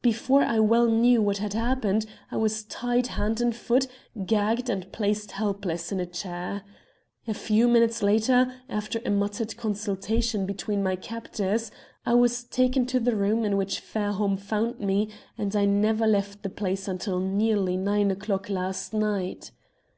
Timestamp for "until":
16.88-17.20